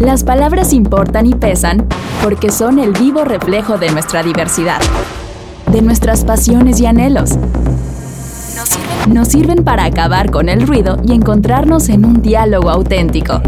[0.00, 1.86] Las palabras importan y pesan
[2.24, 4.80] porque son el vivo reflejo de nuestra diversidad,
[5.70, 7.32] de nuestras pasiones y anhelos.
[9.12, 13.42] Nos sirven para acabar con el ruido y encontrarnos en un diálogo auténtico.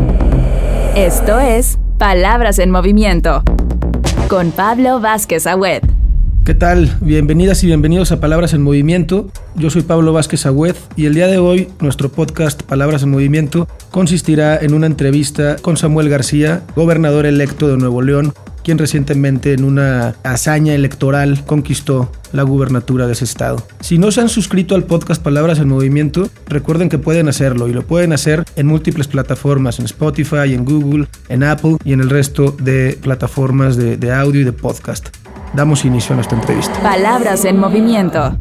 [0.94, 3.42] Esto es Palabras en Movimiento
[4.28, 5.91] con Pablo Vázquez Agüed.
[6.44, 6.96] ¿Qué tal?
[7.00, 9.30] Bienvenidas y bienvenidos a Palabras en Movimiento.
[9.54, 13.68] Yo soy Pablo Vázquez Agüed y el día de hoy nuestro podcast Palabras en Movimiento
[13.92, 18.34] consistirá en una entrevista con Samuel García, gobernador electo de Nuevo León,
[18.64, 23.64] quien recientemente en una hazaña electoral conquistó la gubernatura de ese estado.
[23.78, 27.72] Si no se han suscrito al podcast Palabras en Movimiento, recuerden que pueden hacerlo y
[27.72, 32.10] lo pueden hacer en múltiples plataformas, en Spotify, en Google, en Apple y en el
[32.10, 35.21] resto de plataformas de audio y de podcast.
[35.54, 36.80] Damos inicio a nuestra entrevista.
[36.80, 38.36] Palabras en movimiento.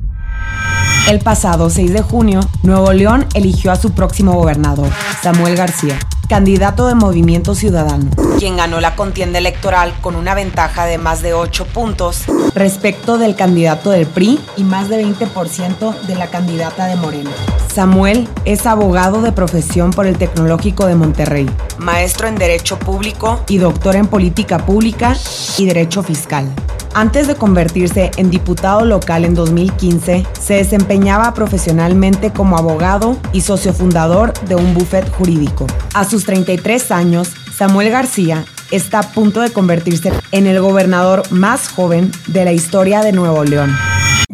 [1.10, 4.88] El pasado 6 de junio, Nuevo León eligió a su próximo gobernador,
[5.22, 10.98] Samuel García, candidato de Movimiento Ciudadano, quien ganó la contienda electoral con una ventaja de
[10.98, 12.24] más de 8 puntos
[12.56, 17.32] respecto del candidato del PRI y más de 20% de la candidata de Moreno.
[17.74, 23.58] Samuel es abogado de profesión por el Tecnológico de Monterrey, maestro en Derecho Público y
[23.58, 25.18] doctor en Política Pública
[25.58, 26.48] y Derecho Fiscal.
[26.94, 33.72] Antes de convertirse en diputado local en 2015, se desempeñaba profesionalmente como abogado y socio
[33.72, 35.68] fundador de un bufet jurídico.
[35.94, 41.70] A sus 33 años, Samuel García está a punto de convertirse en el gobernador más
[41.70, 43.74] joven de la historia de Nuevo León.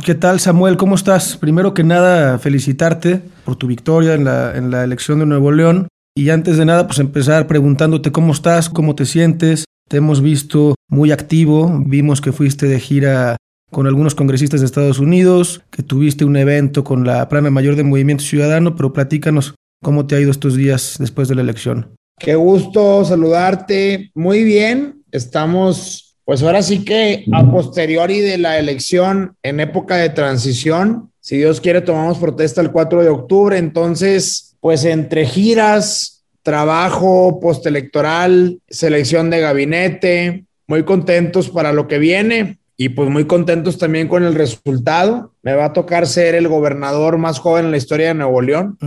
[0.04, 0.78] ¿Qué tal Samuel?
[0.78, 1.38] ¿Cómo estás?
[1.38, 5.90] Primero que nada, felicitarte por tu victoria en la, en la elección de Nuevo León.
[6.16, 10.76] Y antes de nada, pues empezar preguntándote cómo estás, cómo te sientes, te hemos visto
[10.90, 13.38] muy activo, vimos que fuiste de gira
[13.72, 17.84] con algunos congresistas de Estados Unidos, que tuviste un evento con la plana mayor de
[17.84, 21.94] Movimiento Ciudadano, pero platícanos cómo te ha ido estos días después de la elección.
[22.20, 24.12] Qué gusto saludarte.
[24.16, 30.10] Muy bien, estamos pues ahora sí que a posteriori de la elección en época de
[30.10, 36.17] transición, si Dios quiere tomamos protesta el 4 de octubre, entonces pues entre giras,
[36.48, 43.78] trabajo postelectoral, selección de gabinete, muy contentos para lo que viene y pues muy contentos
[43.78, 45.34] también con el resultado.
[45.44, 48.78] Me va a tocar ser el gobernador más joven en la historia de Nuevo León.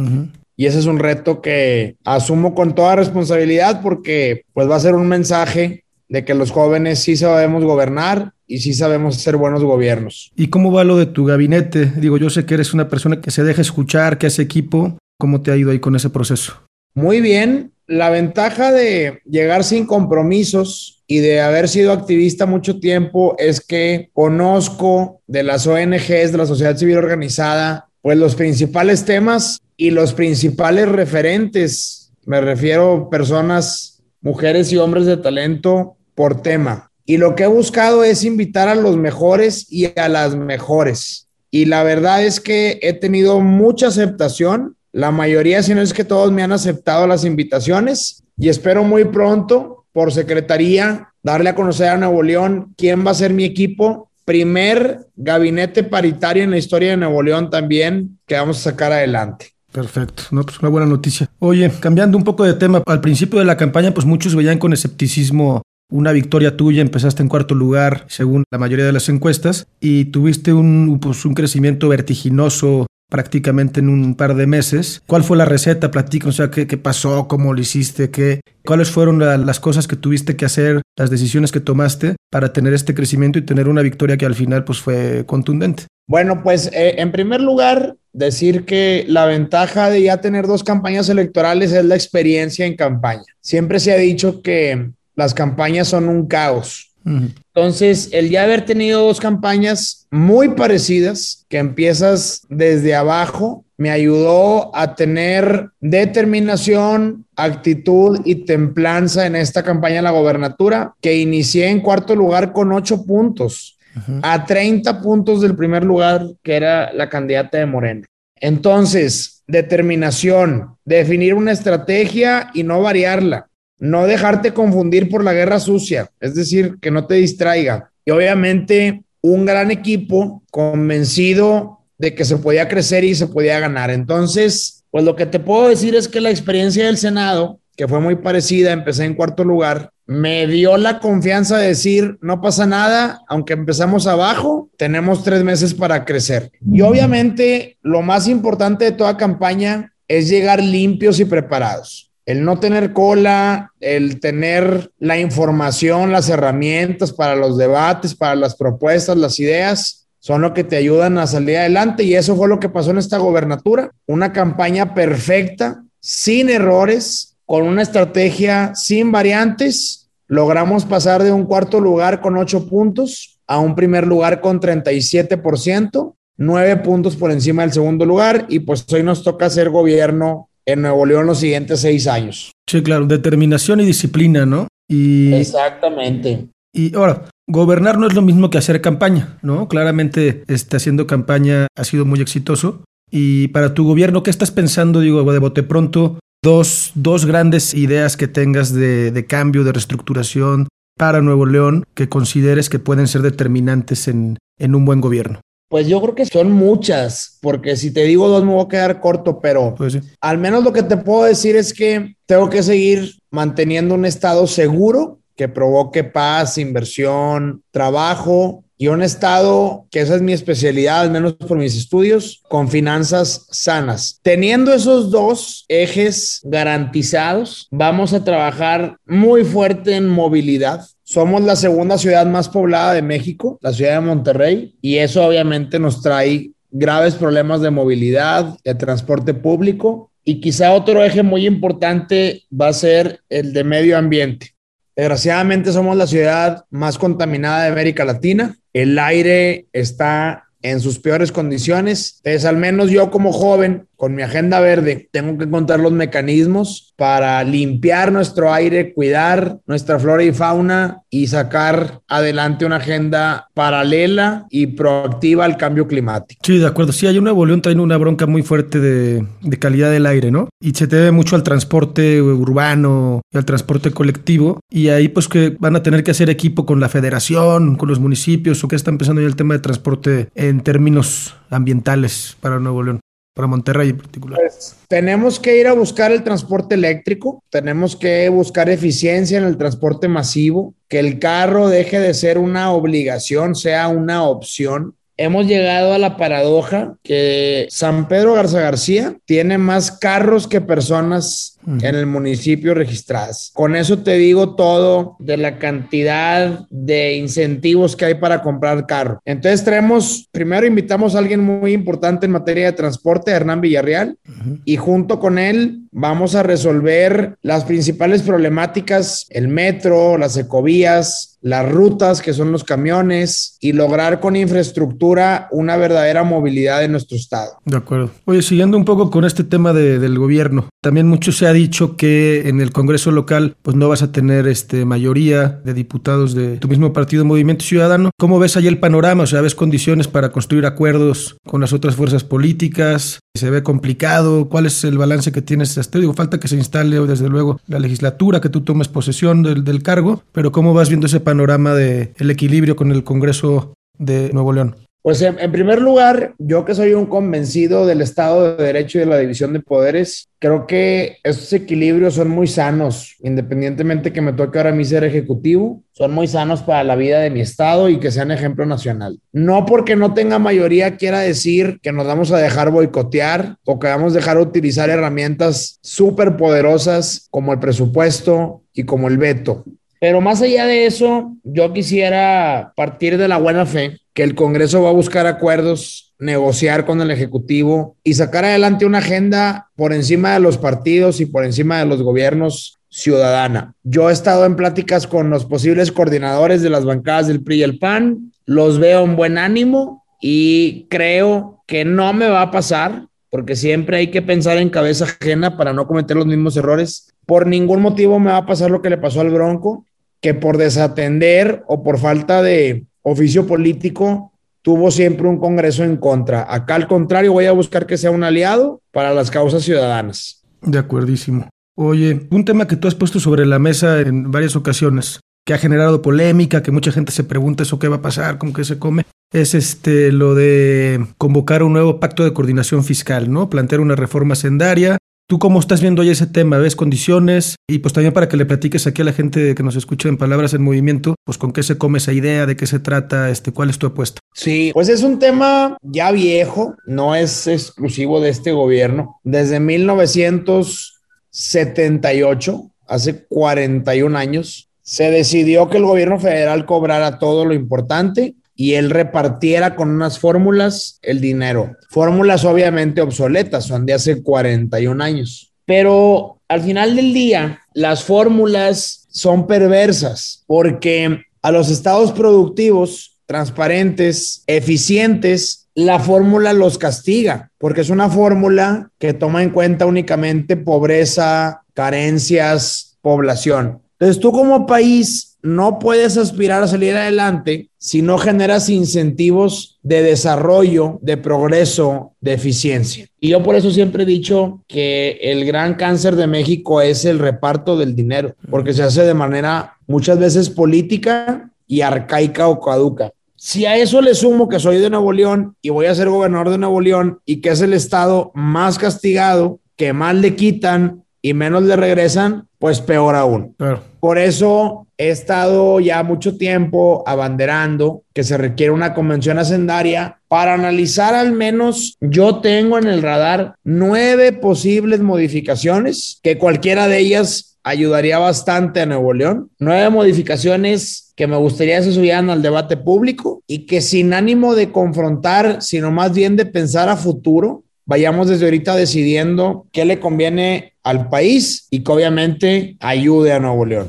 [0.56, 4.94] Y ese es un reto que asumo con toda responsabilidad porque pues va a ser
[4.94, 10.32] un mensaje de que los jóvenes sí sabemos gobernar y sí sabemos hacer buenos gobiernos.
[10.34, 11.92] ¿Y cómo va lo de tu gabinete?
[11.96, 14.96] Digo, yo sé que eres una persona que se deja escuchar, que hace equipo.
[15.18, 16.69] ¿Cómo te ha ido ahí con ese proceso?
[16.94, 23.34] Muy bien, la ventaja de llegar sin compromisos y de haber sido activista mucho tiempo
[23.38, 29.60] es que conozco de las ONGs, de la sociedad civil organizada, pues los principales temas
[29.76, 32.12] y los principales referentes.
[32.26, 36.92] Me refiero a personas, mujeres y hombres de talento por tema.
[37.04, 41.26] Y lo que he buscado es invitar a los mejores y a las mejores.
[41.50, 46.04] Y la verdad es que he tenido mucha aceptación la mayoría, si no es que
[46.04, 51.88] todos me han aceptado las invitaciones y espero muy pronto por secretaría darle a conocer
[51.88, 54.10] a Nuevo León quién va a ser mi equipo.
[54.24, 59.52] Primer gabinete paritario en la historia de Nuevo León también que vamos a sacar adelante.
[59.72, 61.30] Perfecto, no, pues una buena noticia.
[61.38, 64.72] Oye, cambiando un poco de tema, al principio de la campaña, pues muchos veían con
[64.72, 70.06] escepticismo una victoria tuya, empezaste en cuarto lugar según la mayoría de las encuestas y
[70.06, 75.02] tuviste un, pues, un crecimiento vertiginoso prácticamente en un par de meses.
[75.06, 75.90] ¿Cuál fue la receta?
[75.90, 77.28] Platícanos, o sea, ¿qué, pasó?
[77.28, 78.10] ¿Cómo lo hiciste?
[78.10, 82.72] ¿Qué, ¿Cuáles fueron las cosas que tuviste que hacer, las decisiones que tomaste para tener
[82.72, 85.84] este crecimiento y tener una victoria que al final pues fue contundente?
[86.06, 91.08] Bueno, pues eh, en primer lugar, decir que la ventaja de ya tener dos campañas
[91.08, 93.22] electorales es la experiencia en campaña.
[93.40, 99.06] Siempre se ha dicho que las campañas son un caos entonces, el ya haber tenido
[99.06, 108.44] dos campañas muy parecidas, que empiezas desde abajo, me ayudó a tener determinación, actitud y
[108.44, 113.78] templanza en esta campaña de la gobernatura, que inicié en cuarto lugar con ocho puntos,
[114.22, 118.06] a 30 puntos del primer lugar, que era la candidata de Morena.
[118.36, 123.49] Entonces, determinación, definir una estrategia y no variarla
[123.80, 127.90] no dejarte confundir por la guerra sucia, es decir, que no te distraiga.
[128.04, 133.90] Y obviamente un gran equipo convencido de que se podía crecer y se podía ganar.
[133.90, 138.00] Entonces, pues lo que te puedo decir es que la experiencia del Senado, que fue
[138.00, 143.20] muy parecida, empecé en cuarto lugar, me dio la confianza de decir, no pasa nada,
[143.28, 146.50] aunque empezamos abajo, tenemos tres meses para crecer.
[146.72, 152.09] Y obviamente lo más importante de toda campaña es llegar limpios y preparados.
[152.30, 158.54] El no tener cola, el tener la información, las herramientas para los debates, para las
[158.54, 162.60] propuestas, las ideas, son lo que te ayudan a salir adelante y eso fue lo
[162.60, 163.90] que pasó en esta gobernatura.
[164.06, 170.08] Una campaña perfecta, sin errores, con una estrategia sin variantes.
[170.28, 176.14] Logramos pasar de un cuarto lugar con ocho puntos a un primer lugar con 37%,
[176.36, 180.82] nueve puntos por encima del segundo lugar y pues hoy nos toca hacer gobierno en
[180.82, 182.52] Nuevo León los siguientes seis años.
[182.68, 184.68] Sí, claro, determinación y disciplina, ¿no?
[184.88, 186.48] Y, Exactamente.
[186.72, 189.68] Y ahora, gobernar no es lo mismo que hacer campaña, ¿no?
[189.68, 192.84] Claramente este, haciendo campaña ha sido muy exitoso.
[193.10, 196.18] Y para tu gobierno, ¿qué estás pensando, digo, de bote pronto?
[196.42, 202.08] Dos, dos grandes ideas que tengas de, de cambio, de reestructuración para Nuevo León que
[202.08, 205.40] consideres que pueden ser determinantes en, en un buen gobierno.
[205.70, 209.00] Pues yo creo que son muchas, porque si te digo dos me voy a quedar
[209.00, 213.14] corto, pero pues al menos lo que te puedo decir es que tengo que seguir
[213.30, 220.22] manteniendo un estado seguro que provoque paz, inversión, trabajo y un estado, que esa es
[220.22, 224.18] mi especialidad, al menos por mis estudios, con finanzas sanas.
[224.22, 230.84] Teniendo esos dos ejes garantizados, vamos a trabajar muy fuerte en movilidad.
[231.10, 235.80] Somos la segunda ciudad más poblada de México, la ciudad de Monterrey, y eso obviamente
[235.80, 242.44] nos trae graves problemas de movilidad, de transporte público, y quizá otro eje muy importante
[242.48, 244.54] va a ser el de medio ambiente.
[244.94, 248.56] Desgraciadamente somos la ciudad más contaminada de América Latina.
[248.72, 252.20] El aire está en sus peores condiciones.
[252.22, 256.94] Entonces, al menos yo como joven, con mi agenda verde, tengo que encontrar los mecanismos
[256.96, 264.46] para limpiar nuestro aire, cuidar nuestra flora y fauna y sacar adelante una agenda paralela
[264.48, 266.40] y proactiva al cambio climático.
[266.42, 266.92] Sí, de acuerdo.
[266.92, 270.30] Sí, hay una Nuevo León trae una bronca muy fuerte de, de calidad del aire,
[270.30, 270.48] ¿no?
[270.62, 274.60] Y se debe mucho al transporte urbano y al transporte colectivo.
[274.70, 278.00] Y ahí pues que van a tener que hacer equipo con la federación, con los
[278.00, 282.82] municipios o que está empezando ya el tema de transporte en términos ambientales para Nuevo
[282.82, 283.00] León
[283.40, 284.38] para Monterrey en particular?
[284.38, 289.56] Pues, tenemos que ir a buscar el transporte eléctrico, tenemos que buscar eficiencia en el
[289.56, 295.92] transporte masivo, que el carro deje de ser una obligación, sea una opción hemos llegado
[295.92, 302.06] a la paradoja que San Pedro Garza García tiene más carros que personas en el
[302.06, 303.50] municipio registradas.
[303.54, 309.20] Con eso te digo todo de la cantidad de incentivos que hay para comprar carro.
[309.24, 314.16] Entonces traemos, primero invitamos a alguien muy importante en materia de transporte, Hernán Villarreal,
[314.64, 321.70] y junto con él vamos a resolver las principales problemáticas, el metro, las ecovías, las
[321.70, 327.52] rutas, que son los camiones, y lograr con infraestructura una verdadera movilidad en nuestro estado.
[327.64, 328.10] De acuerdo.
[328.26, 332.48] Oye, siguiendo un poco con este tema del gobierno, también mucho se ha dicho que
[332.48, 336.68] en el Congreso local pues no vas a tener este, mayoría de diputados de tu
[336.68, 338.10] mismo partido Movimiento Ciudadano.
[338.18, 339.24] ¿Cómo ves ahí el panorama?
[339.24, 343.20] O sea, ¿ves condiciones para construir acuerdos con las otras fuerzas políticas?
[343.34, 344.48] ¿Se ve complicado?
[344.48, 347.78] ¿Cuál es el balance que tienes hasta Digo, falta que se instale desde luego la
[347.78, 351.74] legislatura, que tú tomes posesión del, del cargo, pero ¿cómo vas viendo ese panorama?
[351.74, 354.76] del el equilibrio con el Congreso de Nuevo León?
[355.02, 359.06] Pues en, primer lugar, yo que soy un convencido del Estado de Derecho y de
[359.06, 364.58] la división de poderes, creo que estos equilibrios son muy sanos, independientemente que me toque
[364.58, 367.98] ahora a mí ser ejecutivo, son muy sanos para la vida de mi Estado y
[367.98, 369.18] que sean ejemplo nacional.
[369.32, 373.86] No porque no tenga mayoría quiera decir que nos vamos a dejar boicotear o que
[373.86, 379.64] vamos a dejar utilizar herramientas súper poderosas como el presupuesto y como el veto.
[380.00, 384.82] Pero más allá de eso, yo quisiera partir de la buena fe que el Congreso
[384.82, 390.32] va a buscar acuerdos, negociar con el Ejecutivo y sacar adelante una agenda por encima
[390.32, 393.74] de los partidos y por encima de los gobiernos ciudadana.
[393.82, 397.62] Yo he estado en pláticas con los posibles coordinadores de las bancadas del PRI y
[397.62, 403.06] el PAN, los veo en buen ánimo y creo que no me va a pasar,
[403.28, 407.12] porque siempre hay que pensar en cabeza ajena para no cometer los mismos errores.
[407.26, 409.84] Por ningún motivo me va a pasar lo que le pasó al Bronco
[410.20, 416.46] que por desatender o por falta de oficio político tuvo siempre un Congreso en contra.
[416.52, 420.42] Acá al contrario, voy a buscar que sea un aliado para las causas ciudadanas.
[420.62, 421.48] De acuerdísimo.
[421.76, 425.58] Oye, un tema que tú has puesto sobre la mesa en varias ocasiones, que ha
[425.58, 428.78] generado polémica, que mucha gente se pregunta eso qué va a pasar, cómo que se
[428.78, 433.48] come, es este lo de convocar un nuevo pacto de coordinación fiscal, ¿no?
[433.48, 434.98] Plantear una reforma sendaria
[435.30, 436.58] ¿Tú cómo estás viendo hoy ese tema?
[436.58, 437.54] ¿Ves condiciones?
[437.68, 440.16] Y pues también para que le platiques aquí a la gente que nos escucha en
[440.16, 443.52] Palabras en Movimiento, pues con qué se come esa idea, de qué se trata, este,
[443.52, 444.18] cuál es tu apuesta.
[444.34, 449.20] Sí, pues es un tema ya viejo, no es exclusivo de este gobierno.
[449.22, 457.54] Desde 1900 78, hace 41 años, se decidió que el gobierno federal cobrara todo lo
[457.54, 461.78] importante y él repartiera con unas fórmulas el dinero.
[461.88, 465.54] Fórmulas obviamente obsoletas, son de hace 41 años.
[465.64, 474.44] Pero al final del día, las fórmulas son perversas porque a los estados productivos transparentes,
[474.46, 481.62] eficientes, la fórmula los castiga, porque es una fórmula que toma en cuenta únicamente pobreza,
[481.72, 483.80] carencias, población.
[483.92, 490.02] Entonces tú como país no puedes aspirar a salir adelante si no generas incentivos de
[490.02, 493.06] desarrollo, de progreso, de eficiencia.
[493.20, 497.18] Y yo por eso siempre he dicho que el gran cáncer de México es el
[497.18, 503.12] reparto del dinero, porque se hace de manera muchas veces política y arcaica o caduca.
[503.36, 506.50] Si a eso le sumo que soy de Nuevo León y voy a ser gobernador
[506.50, 511.32] de Nuevo León y que es el estado más castigado, que más le quitan y
[511.32, 513.56] menos le regresan, pues peor aún.
[514.00, 520.52] Por eso he estado ya mucho tiempo abanderando que se requiere una convención hacendaria para
[520.52, 527.58] analizar al menos, yo tengo en el radar nueve posibles modificaciones, que cualquiera de ellas
[527.62, 529.50] ayudaría bastante a Nuevo León.
[529.58, 534.70] Nueve modificaciones que me gustaría se subieran al debate público y que sin ánimo de
[534.70, 540.74] confrontar, sino más bien de pensar a futuro, vayamos desde ahorita decidiendo qué le conviene
[540.84, 543.88] al país y que obviamente ayude a Nuevo León.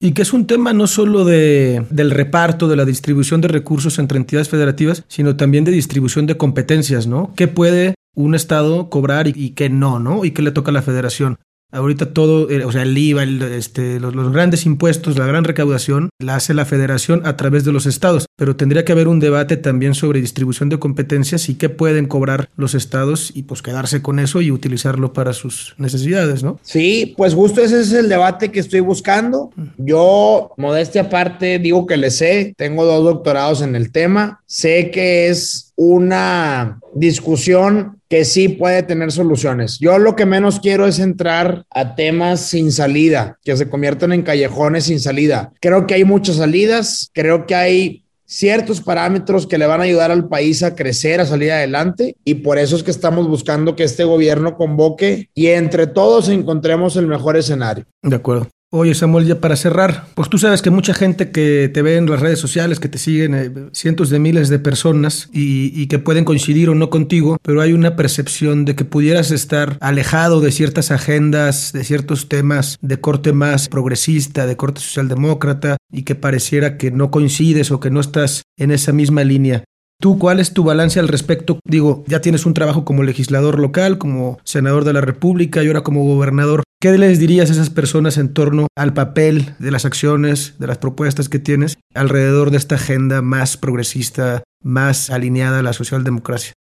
[0.00, 3.98] Y que es un tema no solo de, del reparto, de la distribución de recursos
[3.98, 7.34] entre entidades federativas, sino también de distribución de competencias, ¿no?
[7.36, 10.24] ¿Qué puede un Estado cobrar y, y qué no, ¿no?
[10.24, 11.36] Y qué le toca a la federación.
[11.72, 16.36] Ahorita todo, eh, o sea, el IVA, este, los, grandes impuestos, la gran recaudación, la
[16.36, 19.94] hace la federación a través de los estados, pero tendría que haber un debate también
[19.94, 24.42] sobre distribución de competencias y qué pueden cobrar los estados y pues quedarse con eso
[24.42, 26.60] y utilizarlo para sus necesidades, ¿no?
[26.62, 29.50] Sí, pues justo ese es el debate que estoy buscando.
[29.78, 35.28] Yo, modestia aparte, digo que le sé, tengo dos doctorados en el tema, sé que
[35.28, 39.78] es una discusión que sí puede tener soluciones.
[39.80, 44.22] Yo lo que menos quiero es entrar a temas sin salida, que se conviertan en
[44.22, 45.52] callejones sin salida.
[45.60, 50.10] Creo que hay muchas salidas, creo que hay ciertos parámetros que le van a ayudar
[50.10, 53.84] al país a crecer, a salir adelante, y por eso es que estamos buscando que
[53.84, 57.84] este gobierno convoque y entre todos encontremos el mejor escenario.
[58.02, 58.48] De acuerdo.
[58.74, 62.08] Oye Samuel, ya para cerrar, pues tú sabes que mucha gente que te ve en
[62.08, 66.24] las redes sociales, que te siguen eh, cientos de miles de personas y, que pueden
[66.24, 70.90] coincidir o no contigo, pero hay una percepción de que pudieras estar alejado de ciertas
[70.90, 76.90] agendas, de ciertos temas de corte más progresista, de corte socialdemócrata, y que pareciera que
[76.90, 79.64] no coincides o que no estás en esa misma línea.
[80.00, 81.60] ¿Tú cuál es tu balance al respecto?
[81.64, 85.82] Digo, ya tienes un trabajo como legislador local, como senador de la República y ahora
[85.82, 86.62] como gobernador.
[86.82, 90.78] ¿Qué les dirías a esas personas en torno al papel de las acciones, de las
[90.78, 96.54] propuestas que tienes alrededor de esta agenda más progresista, más alineada a la socialdemocracia?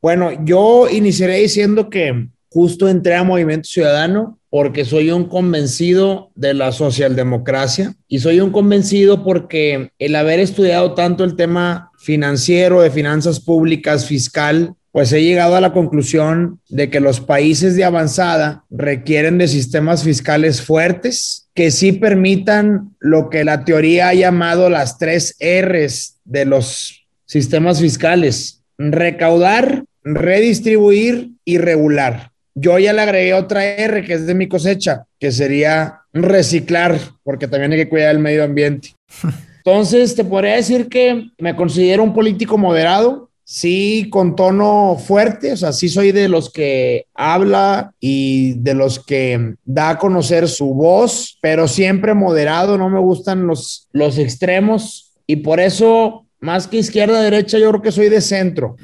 [0.00, 6.54] Bueno, yo iniciaré diciendo que justo entré a Movimiento Ciudadano porque soy un convencido de
[6.54, 12.90] la socialdemocracia y soy un convencido porque el haber estudiado tanto el tema financiero, de
[12.90, 18.64] finanzas públicas, fiscal, pues he llegado a la conclusión de que los países de avanzada
[18.70, 24.98] requieren de sistemas fiscales fuertes que sí permitan lo que la teoría ha llamado las
[24.98, 32.30] tres Rs de los sistemas fiscales, recaudar, redistribuir y regular.
[32.54, 37.46] Yo ya le agregué otra R que es de mi cosecha, que sería reciclar, porque
[37.46, 38.94] también hay que cuidar el medio ambiente.
[39.58, 45.56] Entonces, te podría decir que me considero un político moderado, sí con tono fuerte, o
[45.56, 50.74] sea, sí soy de los que habla y de los que da a conocer su
[50.74, 56.78] voz, pero siempre moderado, no me gustan los, los extremos y por eso más que
[56.78, 58.76] izquierda, derecha, yo creo que soy de centro.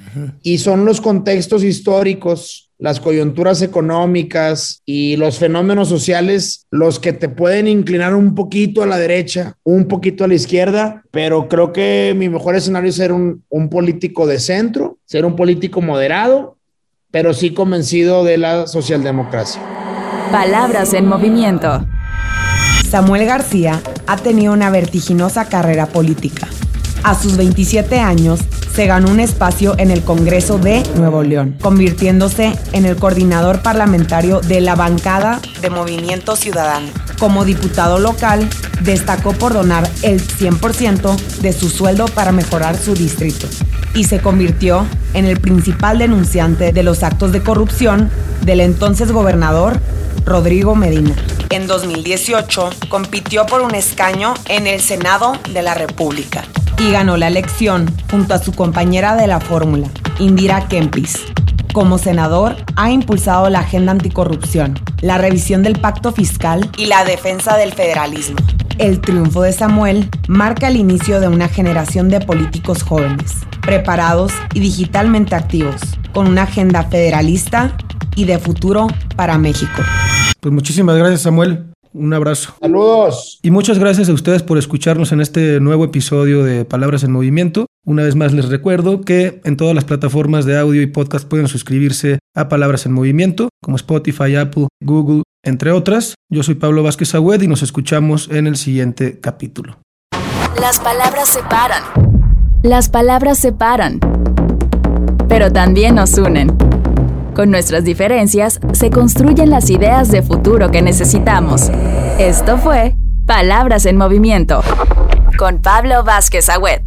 [0.42, 7.28] Y son los contextos históricos, las coyunturas económicas y los fenómenos sociales los que te
[7.28, 12.14] pueden inclinar un poquito a la derecha, un poquito a la izquierda, pero creo que
[12.16, 16.58] mi mejor escenario es ser un, un político de centro, ser un político moderado,
[17.12, 19.62] pero sí convencido de la socialdemocracia.
[20.32, 21.86] Palabras en movimiento.
[22.90, 26.48] Samuel García ha tenido una vertiginosa carrera política
[27.04, 28.40] a sus 27 años,
[28.74, 34.40] se ganó un espacio en el Congreso de Nuevo León, convirtiéndose en el coordinador parlamentario
[34.40, 36.88] de la bancada de Movimiento Ciudadano.
[37.20, 38.48] Como diputado local,
[38.80, 43.46] destacó por donar el 100% de su sueldo para mejorar su distrito
[43.94, 48.10] y se convirtió en el principal denunciante de los actos de corrupción
[48.44, 49.78] del entonces gobernador
[50.24, 51.14] Rodrigo Medina.
[51.50, 56.44] En 2018 compitió por un escaño en el Senado de la República
[56.78, 59.88] y ganó la elección junto a su compañera de la fórmula,
[60.18, 61.24] Indira Kempis.
[61.72, 67.56] Como senador, ha impulsado la agenda anticorrupción, la revisión del pacto fiscal y la defensa
[67.56, 68.36] del federalismo.
[68.78, 74.60] El triunfo de Samuel marca el inicio de una generación de políticos jóvenes, preparados y
[74.60, 75.80] digitalmente activos,
[76.12, 77.76] con una agenda federalista
[78.16, 79.82] y de futuro para México.
[80.40, 81.73] Pues muchísimas gracias Samuel.
[81.94, 82.54] Un abrazo.
[82.60, 83.38] Saludos.
[83.40, 87.66] Y muchas gracias a ustedes por escucharnos en este nuevo episodio de Palabras en Movimiento.
[87.86, 91.46] Una vez más les recuerdo que en todas las plataformas de audio y podcast pueden
[91.46, 96.14] suscribirse a Palabras en Movimiento, como Spotify, Apple, Google, entre otras.
[96.28, 99.78] Yo soy Pablo Vázquez Agüed y nos escuchamos en el siguiente capítulo.
[100.60, 101.82] Las palabras separan.
[102.64, 104.00] Las palabras separan.
[105.28, 106.73] Pero también nos unen.
[107.34, 111.70] Con nuestras diferencias se construyen las ideas de futuro que necesitamos.
[112.18, 112.94] Esto fue
[113.26, 114.62] Palabras en Movimiento
[115.36, 116.82] con Pablo Vázquez Agüed.